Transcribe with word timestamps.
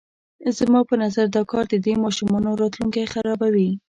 زما 0.57 0.79
په 0.89 0.95
نظر 1.03 1.25
دا 1.35 1.41
کار 1.51 1.65
د 1.69 1.75
دې 1.85 1.93
ماشومانو 2.03 2.59
راتلونکی 2.61 3.05
خرابوي. 3.13 3.69